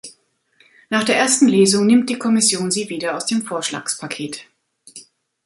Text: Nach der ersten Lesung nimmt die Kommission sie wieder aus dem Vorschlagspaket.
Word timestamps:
Nach 0.89 1.03
der 1.03 1.15
ersten 1.15 1.47
Lesung 1.47 1.85
nimmt 1.85 2.09
die 2.09 2.17
Kommission 2.17 2.71
sie 2.71 2.89
wieder 2.89 3.15
aus 3.15 3.27
dem 3.27 3.43
Vorschlagspaket. 3.43 4.45